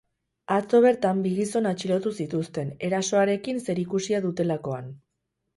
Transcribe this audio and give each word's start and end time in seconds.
Atzo 0.53 0.79
bertan 0.85 1.19
bi 1.25 1.33
gizon 1.41 1.67
atxilotu 1.73 2.13
zituzten, 2.21 2.73
erasoarekin 2.89 3.63
zerikusia 3.69 4.27
dutelakoan. 4.29 4.91